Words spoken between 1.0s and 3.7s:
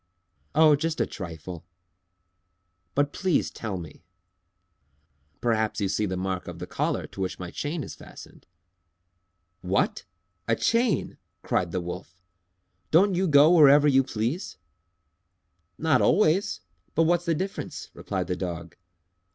trifle!" "But please